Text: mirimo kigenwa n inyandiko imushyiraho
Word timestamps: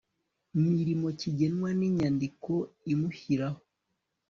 mirimo 0.73 1.07
kigenwa 1.19 1.69
n 1.79 1.81
inyandiko 1.87 2.53
imushyiraho 2.93 3.59